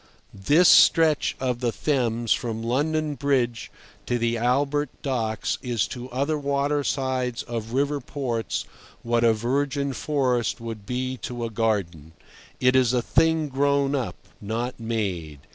[0.33, 3.69] This stretch of the Thames from London Bridge
[4.07, 8.65] to the Albert Docks is to other watersides of river ports
[9.03, 12.13] what a virgin forest would be to a garden.
[12.59, 15.41] It is a thing grown up, not made.